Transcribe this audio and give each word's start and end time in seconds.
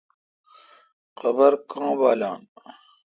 قابر 1.19 1.53
کاں 1.69 1.91
والان۔ 1.99 2.41